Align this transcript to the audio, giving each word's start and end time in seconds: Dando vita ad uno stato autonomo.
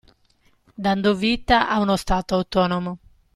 Dando 0.75 1.13
vita 1.13 1.67
ad 1.69 1.81
uno 1.83 1.95
stato 1.95 2.33
autonomo. 2.33 2.97